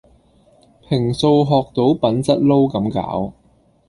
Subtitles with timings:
[0.89, 3.33] 平素學到品質撈咁攪